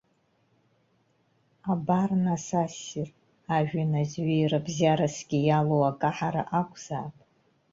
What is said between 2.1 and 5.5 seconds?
нас, ассир, ажәҩан азҩеира бзиарасгьы